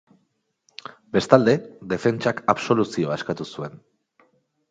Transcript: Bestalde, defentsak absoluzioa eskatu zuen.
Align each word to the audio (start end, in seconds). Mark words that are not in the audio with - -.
Bestalde, 1.17 1.53
defentsak 1.91 2.41
absoluzioa 2.55 3.17
eskatu 3.21 3.47
zuen. 3.57 3.77